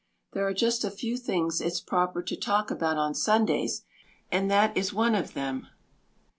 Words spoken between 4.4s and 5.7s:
that is one of them.